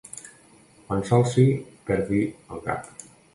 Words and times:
Quan 0.87 1.05
s'alci 1.09 1.45
perdi 1.91 2.23
el 2.55 2.65
cap. 2.71 2.91